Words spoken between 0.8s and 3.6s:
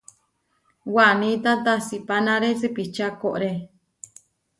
Wanita tasipánare sipiča koʼorée.